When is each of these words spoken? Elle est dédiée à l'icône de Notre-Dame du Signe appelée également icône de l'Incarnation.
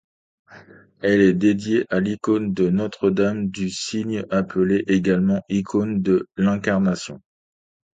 Elle 1.03 1.21
est 1.21 1.35
dédiée 1.35 1.85
à 1.91 1.99
l'icône 1.99 2.55
de 2.55 2.71
Notre-Dame 2.71 3.51
du 3.51 3.69
Signe 3.69 4.25
appelée 4.31 4.83
également 4.87 5.43
icône 5.47 6.01
de 6.01 6.27
l'Incarnation. 6.37 7.21